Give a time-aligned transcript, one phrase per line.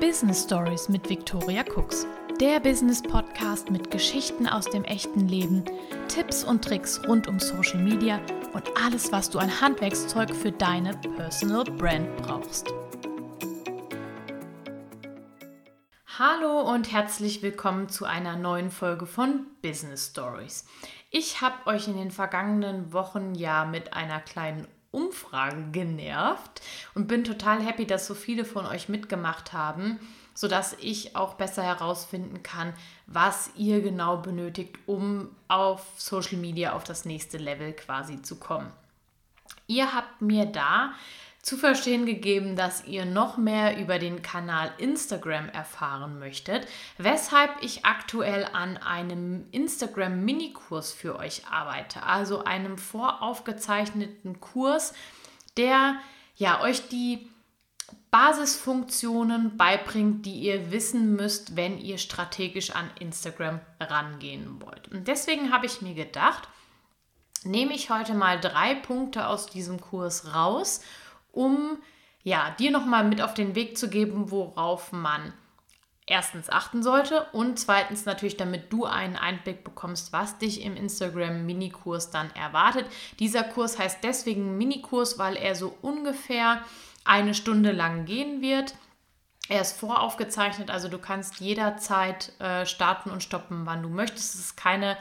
[0.00, 2.06] Business Stories mit Victoria Cooks.
[2.40, 5.62] Der Business Podcast mit Geschichten aus dem echten Leben,
[6.08, 8.18] Tipps und Tricks rund um Social Media
[8.54, 12.72] und alles, was du an Handwerkszeug für deine Personal Brand brauchst.
[16.18, 20.64] Hallo und herzlich willkommen zu einer neuen Folge von Business Stories.
[21.10, 26.62] Ich habe euch in den vergangenen Wochen ja mit einer kleinen Umfrage genervt
[26.94, 30.00] und bin total happy, dass so viele von euch mitgemacht haben,
[30.34, 32.72] sodass ich auch besser herausfinden kann,
[33.06, 38.72] was ihr genau benötigt, um auf Social Media auf das nächste Level quasi zu kommen.
[39.66, 40.92] Ihr habt mir da
[41.42, 46.66] zu verstehen gegeben, dass ihr noch mehr über den Kanal Instagram erfahren möchtet,
[46.98, 54.92] weshalb ich aktuell an einem Instagram-Minikurs für euch arbeite, also einem voraufgezeichneten Kurs,
[55.56, 55.96] der
[56.36, 57.26] ja euch die
[58.10, 64.88] Basisfunktionen beibringt, die ihr wissen müsst, wenn ihr strategisch an Instagram rangehen wollt.
[64.88, 66.48] Und deswegen habe ich mir gedacht,
[67.44, 70.80] nehme ich heute mal drei Punkte aus diesem Kurs raus
[71.32, 71.78] um
[72.22, 75.32] ja, dir nochmal mit auf den Weg zu geben, worauf man
[76.06, 81.46] erstens achten sollte und zweitens natürlich, damit du einen Einblick bekommst, was dich im Instagram
[81.46, 82.86] Minikurs dann erwartet.
[83.20, 86.64] Dieser Kurs heißt deswegen Minikurs, weil er so ungefähr
[87.04, 88.74] eine Stunde lang gehen wird.
[89.50, 94.34] Er ist voraufgezeichnet, also du kannst jederzeit äh, starten und stoppen, wann du möchtest.
[94.34, 94.96] Es ist keine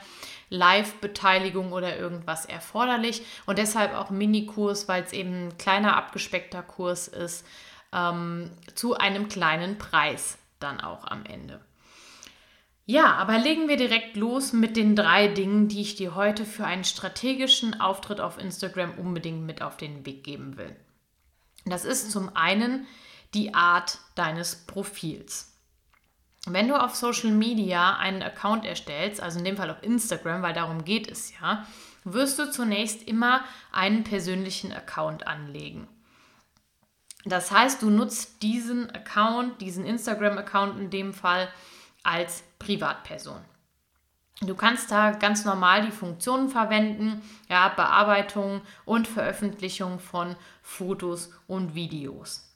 [0.49, 7.07] Live-Beteiligung oder irgendwas erforderlich und deshalb auch Minikurs, weil es eben ein kleiner abgespeckter Kurs
[7.07, 7.45] ist,
[7.93, 11.61] ähm, zu einem kleinen Preis dann auch am Ende.
[12.87, 16.65] Ja, aber legen wir direkt los mit den drei Dingen, die ich dir heute für
[16.65, 20.75] einen strategischen Auftritt auf Instagram unbedingt mit auf den Weg geben will.
[21.65, 22.87] Das ist zum einen
[23.33, 25.53] die Art deines Profils.
[26.45, 30.53] Wenn du auf Social Media einen Account erstellst, also in dem Fall auf Instagram, weil
[30.53, 31.65] darum geht es ja,
[32.03, 35.87] wirst du zunächst immer einen persönlichen Account anlegen.
[37.25, 41.49] Das heißt, du nutzt diesen Account, diesen Instagram-Account in dem Fall
[42.03, 43.41] als Privatperson.
[44.41, 51.75] Du kannst da ganz normal die Funktionen verwenden, ja, Bearbeitung und Veröffentlichung von Fotos und
[51.75, 52.48] Videos.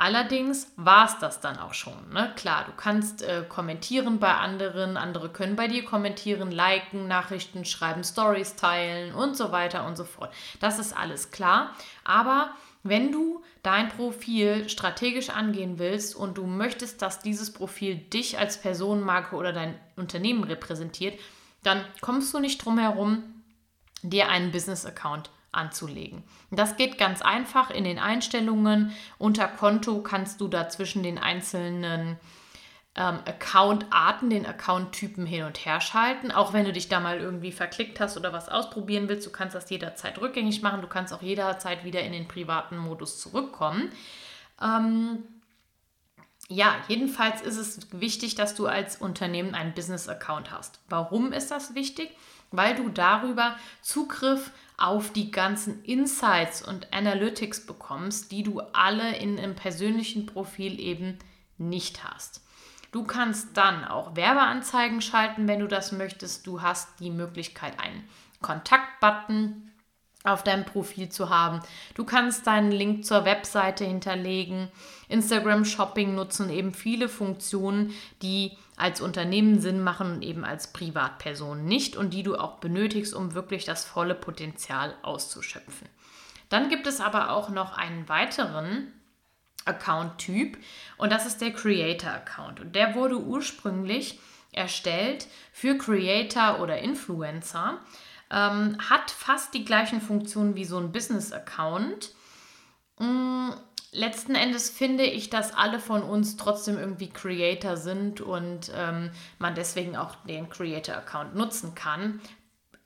[0.00, 2.10] Allerdings war es das dann auch schon.
[2.12, 2.32] Ne?
[2.36, 8.04] Klar, du kannst äh, kommentieren bei anderen, andere können bei dir kommentieren, liken, Nachrichten schreiben,
[8.04, 10.32] Stories teilen und so weiter und so fort.
[10.60, 11.74] Das ist alles klar.
[12.04, 12.50] Aber
[12.84, 18.56] wenn du dein Profil strategisch angehen willst und du möchtest, dass dieses Profil dich als
[18.58, 21.18] Personenmarke oder dein Unternehmen repräsentiert,
[21.64, 23.24] dann kommst du nicht drum herum,
[24.02, 26.22] dir einen Business-Account anzulegen.
[26.50, 28.92] Das geht ganz einfach in den Einstellungen.
[29.18, 32.16] Unter Konto kannst du da zwischen den einzelnen
[32.94, 36.32] ähm, Account-Arten, den Account-Typen hin und her schalten.
[36.32, 39.54] Auch wenn du dich da mal irgendwie verklickt hast oder was ausprobieren willst, du kannst
[39.54, 40.80] das jederzeit rückgängig machen.
[40.80, 43.90] Du kannst auch jederzeit wieder in den privaten Modus zurückkommen.
[44.60, 45.24] Ähm,
[46.48, 50.80] ja, jedenfalls ist es wichtig, dass du als Unternehmen einen Business-Account hast.
[50.88, 52.10] Warum ist das wichtig?
[52.50, 59.38] Weil du darüber Zugriff auf die ganzen Insights und Analytics bekommst, die du alle in
[59.38, 61.18] einem persönlichen Profil eben
[61.58, 62.42] nicht hast.
[62.92, 66.46] Du kannst dann auch Werbeanzeigen schalten, wenn du das möchtest.
[66.46, 68.08] Du hast die Möglichkeit, einen
[68.40, 69.70] Kontaktbutton
[70.32, 71.60] auf deinem Profil zu haben.
[71.94, 74.68] Du kannst deinen Link zur Webseite hinterlegen,
[75.08, 81.64] Instagram Shopping nutzen, eben viele Funktionen, die als Unternehmen Sinn machen und eben als Privatperson
[81.64, 85.88] nicht und die du auch benötigst, um wirklich das volle Potenzial auszuschöpfen.
[86.48, 88.92] Dann gibt es aber auch noch einen weiteren
[89.64, 90.56] Account-Typ
[90.96, 92.60] und das ist der Creator-Account.
[92.60, 94.18] Und der wurde ursprünglich
[94.52, 97.78] erstellt für Creator oder Influencer,
[98.30, 102.12] ähm, hat fast die gleichen Funktionen wie so ein Business-Account.
[102.98, 103.50] Mm,
[103.92, 109.54] letzten Endes finde ich, dass alle von uns trotzdem irgendwie Creator sind und ähm, man
[109.54, 112.20] deswegen auch den Creator-Account nutzen kann.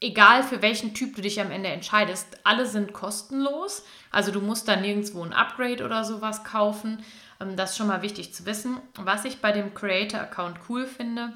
[0.01, 3.85] Egal für welchen Typ du dich am Ende entscheidest, alle sind kostenlos.
[4.11, 7.05] Also du musst da nirgendwo ein Upgrade oder sowas kaufen.
[7.41, 8.79] Ähm, das ist schon mal wichtig zu wissen.
[8.97, 11.33] Was ich bei dem Creator-Account cool finde,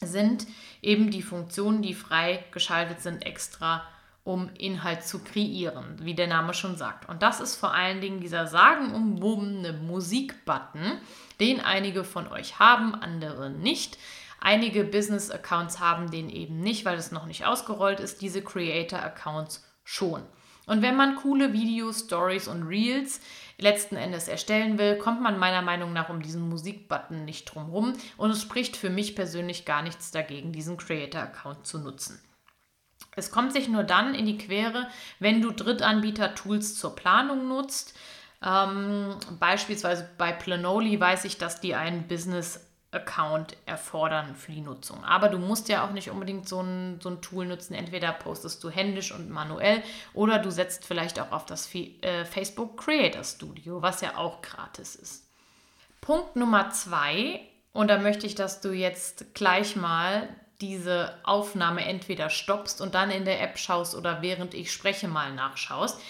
[0.00, 0.46] sind
[0.82, 3.84] eben die Funktionen, die frei geschaltet sind, extra
[4.24, 7.08] um Inhalt zu kreieren, wie der Name schon sagt.
[7.08, 10.98] Und das ist vor allen Dingen dieser sagenumwobene Musikbutton,
[11.40, 13.98] den einige von euch haben, andere nicht.
[14.40, 20.22] Einige Business-Accounts haben den eben nicht, weil es noch nicht ausgerollt ist, diese Creator-Accounts schon.
[20.66, 23.20] Und wenn man coole Videos, Stories und Reels
[23.58, 27.92] letzten Endes erstellen will, kommt man meiner Meinung nach um diesen Musikbutton nicht drum rum.
[28.16, 32.20] Und es spricht für mich persönlich gar nichts dagegen, diesen Creator-Account zu nutzen.
[33.16, 34.88] Es kommt sich nur dann in die Quere,
[35.20, 37.94] wenn du Drittanbieter-Tools zur Planung nutzt.
[38.42, 45.04] Ähm, beispielsweise bei Planoli weiß ich, dass die einen Business Account erfordern für die Nutzung.
[45.04, 47.74] Aber du musst ja auch nicht unbedingt so ein, so ein Tool nutzen.
[47.74, 49.82] Entweder postest du händisch und manuell
[50.12, 54.94] oder du setzt vielleicht auch auf das äh, Facebook Creator Studio, was ja auch gratis
[54.94, 55.24] ist.
[56.00, 57.40] Punkt Nummer zwei,
[57.72, 60.28] und da möchte ich, dass du jetzt gleich mal
[60.60, 65.34] diese Aufnahme entweder stoppst und dann in der App schaust oder während ich spreche mal
[65.34, 66.00] nachschaust.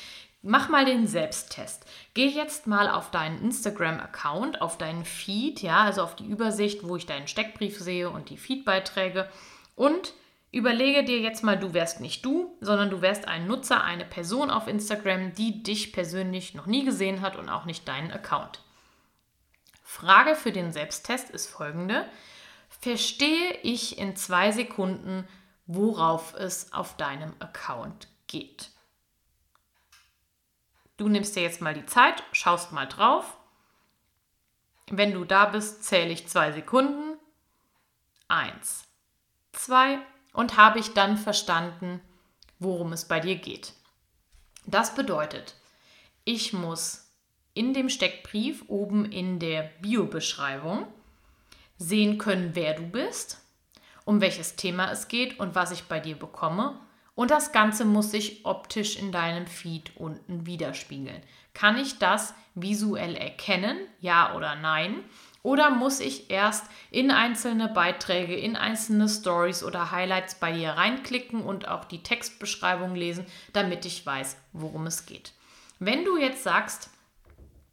[0.46, 1.86] Mach mal den Selbsttest.
[2.12, 6.96] Geh jetzt mal auf deinen Instagram-Account, auf deinen Feed, ja, also auf die Übersicht, wo
[6.96, 9.30] ich deinen Steckbrief sehe und die Feed-Beiträge
[9.74, 10.12] und
[10.52, 14.50] überlege dir jetzt mal, du wärst nicht du, sondern du wärst ein Nutzer, eine Person
[14.50, 18.60] auf Instagram, die dich persönlich noch nie gesehen hat und auch nicht deinen Account.
[19.82, 22.04] Frage für den Selbsttest ist folgende.
[22.68, 25.26] Verstehe ich in zwei Sekunden,
[25.66, 28.73] worauf es auf deinem Account geht?
[30.96, 33.36] Du nimmst dir jetzt mal die Zeit, schaust mal drauf.
[34.90, 37.18] Wenn du da bist, zähle ich zwei Sekunden.
[38.28, 38.84] Eins,
[39.52, 39.98] zwei
[40.32, 42.00] und habe ich dann verstanden,
[42.58, 43.72] worum es bei dir geht.
[44.66, 45.54] Das bedeutet,
[46.24, 47.10] ich muss
[47.54, 50.86] in dem Steckbrief oben in der Bio-Beschreibung
[51.78, 53.40] sehen können, wer du bist,
[54.04, 56.78] um welches Thema es geht und was ich bei dir bekomme
[57.14, 61.22] und das Ganze muss sich optisch in deinem Feed unten widerspiegeln.
[61.52, 63.78] Kann ich das visuell erkennen?
[64.00, 65.04] Ja oder nein?
[65.42, 71.42] Oder muss ich erst in einzelne Beiträge, in einzelne Stories oder Highlights bei dir reinklicken
[71.42, 75.32] und auch die Textbeschreibung lesen, damit ich weiß, worum es geht?
[75.78, 76.88] Wenn du jetzt sagst,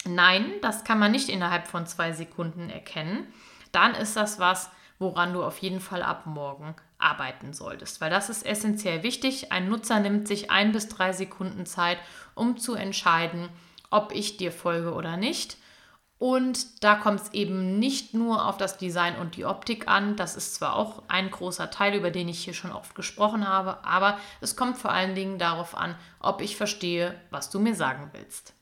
[0.05, 3.33] nein, das kann man nicht innerhalb von zwei Sekunden erkennen,
[3.71, 4.69] dann ist das was,
[5.01, 9.51] woran du auf jeden Fall ab morgen arbeiten solltest, weil das ist essentiell wichtig.
[9.51, 11.98] Ein Nutzer nimmt sich ein bis drei Sekunden Zeit,
[12.36, 13.50] um zu entscheiden,
[13.89, 15.57] ob ich dir folge oder nicht.
[16.19, 20.15] Und da kommt es eben nicht nur auf das Design und die Optik an.
[20.15, 23.83] Das ist zwar auch ein großer Teil, über den ich hier schon oft gesprochen habe,
[23.83, 28.12] aber es kommt vor allen Dingen darauf an, ob ich verstehe, was du mir sagen
[28.13, 28.54] willst.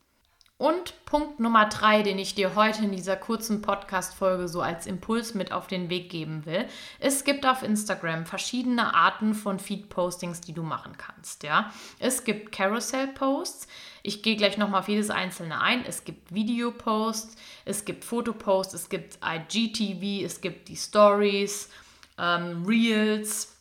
[0.59, 5.33] Und Punkt Nummer drei, den ich dir heute in dieser kurzen Podcast-Folge so als Impuls
[5.33, 6.65] mit auf den Weg geben will.
[6.99, 11.43] Es gibt auf Instagram verschiedene Arten von Feed-Postings, die du machen kannst.
[11.43, 11.71] Ja?
[11.97, 13.69] Es gibt Carousel-Posts.
[14.03, 15.85] Ich gehe gleich nochmal auf jedes einzelne ein.
[15.85, 21.69] Es gibt Video-Posts, es gibt Fotoposts, es gibt IGTV, es gibt die Stories,
[22.17, 23.55] ähm, Reels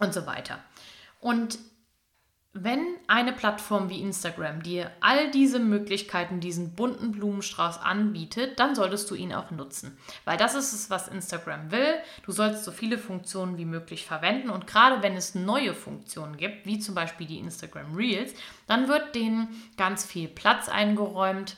[0.00, 0.60] und so weiter.
[1.20, 1.58] Und
[2.64, 9.10] wenn eine Plattform wie Instagram dir all diese Möglichkeiten, diesen bunten Blumenstrauß anbietet, dann solltest
[9.10, 9.96] du ihn auch nutzen.
[10.24, 11.94] Weil das ist es, was Instagram will.
[12.24, 14.50] Du sollst so viele Funktionen wie möglich verwenden.
[14.50, 18.34] Und gerade wenn es neue Funktionen gibt, wie zum Beispiel die Instagram Reels,
[18.66, 21.56] dann wird denen ganz viel Platz eingeräumt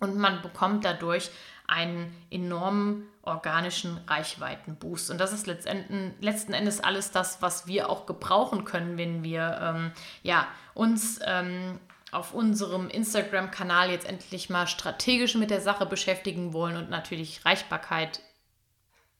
[0.00, 1.30] und man bekommt dadurch
[1.66, 5.10] einen enormen organischen Reichweitenboost.
[5.10, 9.92] Und das ist letzten Endes alles das, was wir auch gebrauchen können, wenn wir ähm,
[10.22, 11.78] ja, uns ähm,
[12.12, 18.20] auf unserem Instagram-Kanal jetzt endlich mal strategisch mit der Sache beschäftigen wollen und natürlich Reichbarkeit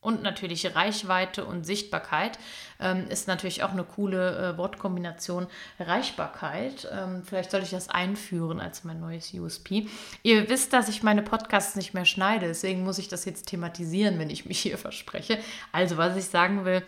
[0.05, 2.39] und natürlich Reichweite und Sichtbarkeit
[2.79, 5.47] ähm, ist natürlich auch eine coole äh, Wortkombination.
[5.81, 9.89] Reichbarkeit, ähm, vielleicht sollte ich das einführen als mein neues USP.
[10.23, 14.19] Ihr wisst, dass ich meine Podcasts nicht mehr schneide, deswegen muss ich das jetzt thematisieren,
[14.19, 15.39] wenn ich mich hier verspreche.
[15.73, 16.83] Also, was ich sagen will,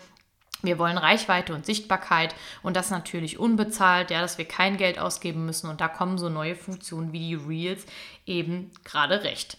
[0.62, 5.46] wir wollen Reichweite und Sichtbarkeit und das natürlich unbezahlt, ja, dass wir kein Geld ausgeben
[5.46, 7.87] müssen und da kommen so neue Funktionen wie die Reels
[8.26, 9.56] eben gerade recht.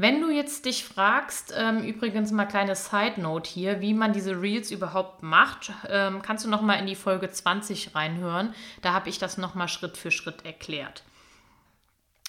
[0.00, 4.40] Wenn du jetzt dich fragst, ähm, übrigens mal kleine Side Note hier, wie man diese
[4.40, 8.54] Reels überhaupt macht, ähm, kannst du noch mal in die Folge 20 reinhören.
[8.80, 11.02] Da habe ich das noch mal Schritt für Schritt erklärt.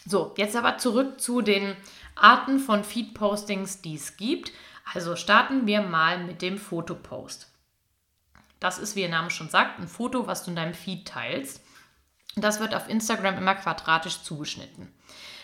[0.04, 1.76] So, jetzt aber zurück zu den
[2.16, 4.52] Arten von Feed-Postings, die es gibt.
[4.92, 7.52] Also starten wir mal mit dem Fotopost.
[8.60, 11.62] Das ist, wie der Name schon sagt, ein Foto, was du in deinem Feed teilst.
[12.36, 14.92] Das wird auf Instagram immer quadratisch zugeschnitten.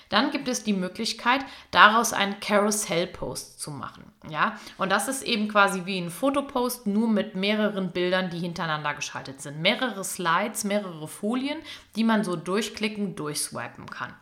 [0.09, 4.11] Dann gibt es die Möglichkeit, daraus einen Carousel-Post zu machen.
[4.29, 4.59] Ja?
[4.77, 9.41] Und das ist eben quasi wie ein Fotopost, nur mit mehreren Bildern, die hintereinander geschaltet
[9.41, 9.61] sind.
[9.61, 11.59] Mehrere Slides, mehrere Folien,
[11.95, 14.13] die man so durchklicken, durchswipen kann.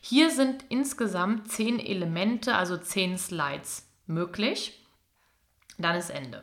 [0.00, 4.80] Hier sind insgesamt zehn Elemente, also zehn Slides möglich.
[5.76, 6.42] Dann ist Ende.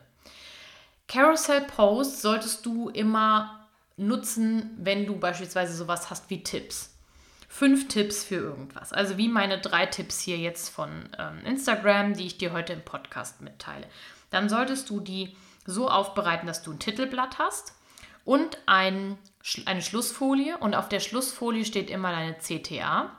[1.08, 6.95] Carousel Posts solltest du immer nutzen, wenn du beispielsweise sowas hast wie Tipps.
[7.58, 8.92] Fünf Tipps für irgendwas.
[8.92, 12.82] Also wie meine drei Tipps hier jetzt von ähm, Instagram, die ich dir heute im
[12.82, 13.88] Podcast mitteile.
[14.30, 17.74] Dann solltest du die so aufbereiten, dass du ein Titelblatt hast
[18.26, 19.18] und ein,
[19.64, 20.58] eine Schlussfolie.
[20.58, 23.16] Und auf der Schlussfolie steht immer deine CTA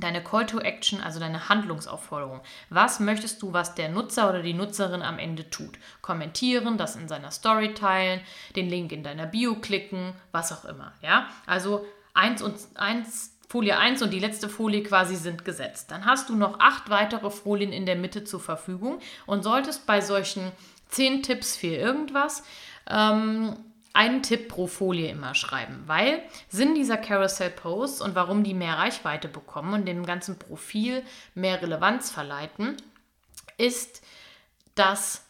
[0.00, 2.40] deine Call to Action, also deine Handlungsaufforderung.
[2.70, 5.78] Was möchtest du, was der Nutzer oder die Nutzerin am Ende tut?
[6.00, 8.22] Kommentieren, das in seiner Story teilen,
[8.56, 10.94] den Link in deiner Bio klicken, was auch immer.
[11.02, 11.84] Ja, also
[12.14, 13.34] eins und eins.
[13.48, 15.90] Folie 1 und die letzte Folie quasi sind gesetzt.
[15.90, 20.02] Dann hast du noch acht weitere Folien in der Mitte zur Verfügung und solltest bei
[20.02, 20.52] solchen
[20.88, 22.42] zehn Tipps für irgendwas
[22.90, 23.56] ähm,
[23.94, 28.76] einen Tipp pro Folie immer schreiben, weil Sinn dieser Carousel Posts und warum die mehr
[28.76, 31.02] Reichweite bekommen und dem ganzen Profil
[31.34, 32.76] mehr Relevanz verleiten,
[33.56, 34.02] ist,
[34.74, 35.24] dass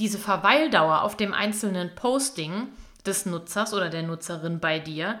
[0.00, 2.68] diese Verweildauer auf dem einzelnen Posting
[3.06, 5.20] des Nutzers oder der Nutzerin bei dir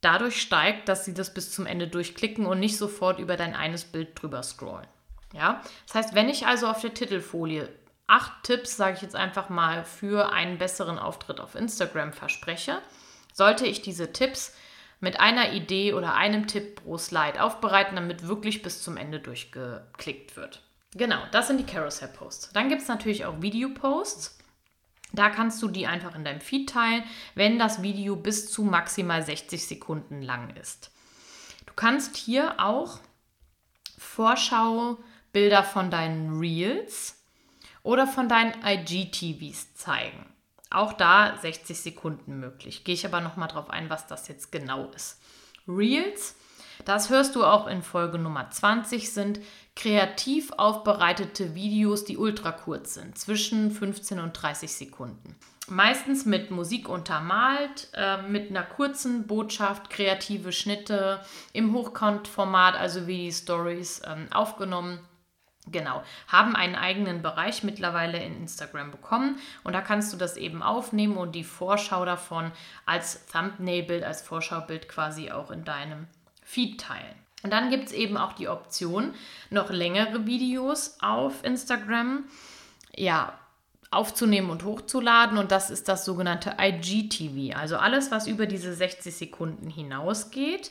[0.00, 3.84] dadurch steigt, dass sie das bis zum Ende durchklicken und nicht sofort über dein eines
[3.84, 4.86] Bild drüber scrollen.
[5.32, 5.62] Ja?
[5.86, 7.68] Das heißt, wenn ich also auf der Titelfolie
[8.06, 12.80] acht Tipps, sage ich jetzt einfach mal, für einen besseren Auftritt auf Instagram verspreche,
[13.32, 14.54] sollte ich diese Tipps
[15.00, 20.36] mit einer Idee oder einem Tipp pro Slide aufbereiten, damit wirklich bis zum Ende durchgeklickt
[20.36, 20.62] wird.
[20.94, 22.52] Genau, das sind die Carousel-Posts.
[22.52, 24.37] Dann gibt es natürlich auch Video-Posts.
[25.12, 27.02] Da kannst du die einfach in deinem Feed teilen,
[27.34, 30.90] wenn das Video bis zu maximal 60 Sekunden lang ist.
[31.66, 33.00] Du kannst hier auch
[33.96, 37.16] Vorschaubilder von deinen Reels
[37.82, 40.26] oder von deinen IGTVs zeigen.
[40.70, 42.84] Auch da 60 Sekunden möglich.
[42.84, 45.20] Gehe ich aber nochmal drauf ein, was das jetzt genau ist.
[45.66, 46.36] Reels,
[46.84, 49.40] das hörst du auch in Folge Nummer 20, sind
[49.78, 55.36] kreativ aufbereitete Videos, die ultra kurz sind, zwischen 15 und 30 Sekunden.
[55.68, 61.20] Meistens mit Musik untermalt, äh, mit einer kurzen Botschaft, kreative Schnitte
[61.52, 64.98] im Hochkant-Format, also wie die Stories ähm, aufgenommen
[65.70, 70.62] Genau, haben einen eigenen Bereich mittlerweile in Instagram bekommen und da kannst du das eben
[70.62, 72.52] aufnehmen und die Vorschau davon
[72.86, 76.06] als Thumbnail-Bild, als Vorschaubild quasi auch in deinem
[76.42, 77.27] Feed teilen.
[77.42, 79.14] Und dann gibt es eben auch die Option,
[79.50, 82.24] noch längere Videos auf Instagram
[82.96, 83.38] ja,
[83.90, 87.56] aufzunehmen und hochzuladen und das ist das sogenannte IGTV.
[87.56, 90.70] Also alles, was über diese 60 Sekunden hinausgeht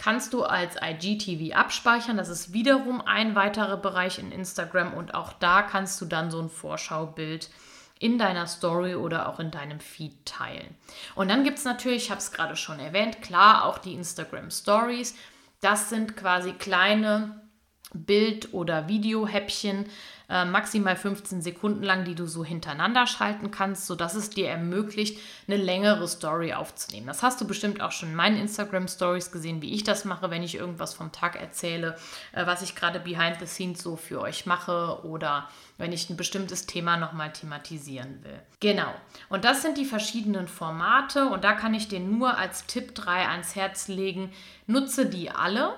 [0.00, 2.16] kannst du als IGTV abspeichern.
[2.16, 6.40] Das ist wiederum ein weiterer Bereich in Instagram und auch da kannst du dann so
[6.40, 7.50] ein Vorschaubild
[7.98, 10.74] in deiner Story oder auch in deinem Feed teilen.
[11.14, 14.50] Und dann gibt es natürlich, ich habe es gerade schon erwähnt, klar auch die Instagram
[14.50, 15.14] Stories.
[15.60, 17.48] Das sind quasi kleine
[17.92, 19.86] Bild- oder Videohäppchen,
[20.30, 25.18] äh, maximal 15 Sekunden lang, die du so hintereinander schalten kannst, sodass es dir ermöglicht,
[25.48, 27.08] eine längere Story aufzunehmen.
[27.08, 30.30] Das hast du bestimmt auch schon in meinen Instagram Stories gesehen, wie ich das mache,
[30.30, 31.96] wenn ich irgendwas vom Tag erzähle,
[32.32, 36.16] äh, was ich gerade behind the scenes so für euch mache oder wenn ich ein
[36.16, 38.40] bestimmtes Thema nochmal thematisieren will.
[38.60, 38.94] Genau.
[39.28, 43.28] Und das sind die verschiedenen Formate und da kann ich dir nur als Tipp 3
[43.28, 44.32] ans Herz legen,
[44.66, 45.74] nutze die alle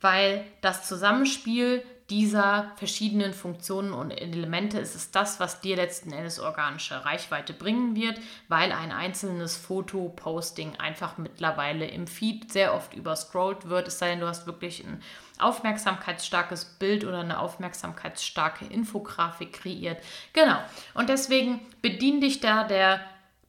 [0.00, 6.38] weil das Zusammenspiel dieser verschiedenen Funktionen und Elemente ist es das, was dir letzten Endes
[6.38, 13.68] organische Reichweite bringen wird, weil ein einzelnes Foto-Posting einfach mittlerweile im Feed sehr oft überscrollt
[13.68, 15.02] wird, es sei denn, du hast wirklich ein
[15.38, 20.02] aufmerksamkeitsstarkes Bild oder eine aufmerksamkeitsstarke Infografik kreiert.
[20.32, 20.58] Genau.
[20.94, 23.00] Und deswegen bedien dich da der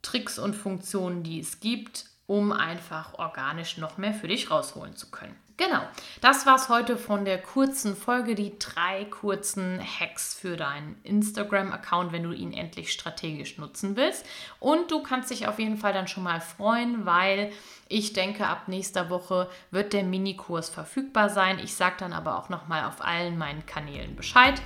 [0.02, 5.12] Tricks und Funktionen, die es gibt, um einfach organisch noch mehr für dich rausholen zu
[5.12, 5.36] können.
[5.58, 5.82] Genau,
[6.22, 12.12] das war es heute von der kurzen Folge, die drei kurzen Hacks für deinen Instagram-Account,
[12.12, 14.24] wenn du ihn endlich strategisch nutzen willst.
[14.60, 17.52] Und du kannst dich auf jeden Fall dann schon mal freuen, weil
[17.90, 21.58] ich denke, ab nächster Woche wird der Minikurs verfügbar sein.
[21.58, 24.62] Ich sage dann aber auch nochmal auf allen meinen Kanälen Bescheid.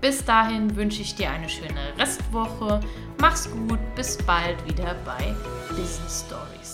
[0.00, 2.80] Bis dahin wünsche ich dir eine schöne Restwoche.
[3.20, 5.34] Mach's gut, bis bald wieder bei
[5.68, 6.71] Business Stories.